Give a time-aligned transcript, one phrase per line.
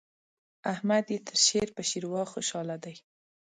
[0.73, 2.95] احمد يې تر شير په شېروا خوشاله دی.